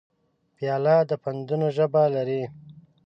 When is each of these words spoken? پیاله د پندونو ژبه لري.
پیاله 0.55 0.95
د 1.09 1.11
پندونو 1.23 1.67
ژبه 1.75 2.03
لري. 2.15 2.43